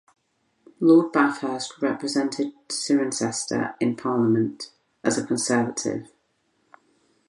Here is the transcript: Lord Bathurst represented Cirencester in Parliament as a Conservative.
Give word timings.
Lord 0.79 1.11
Bathurst 1.13 1.79
represented 1.79 2.53
Cirencester 2.69 3.75
in 3.79 3.95
Parliament 3.95 4.71
as 5.03 5.19
a 5.19 5.23
Conservative. 5.27 6.09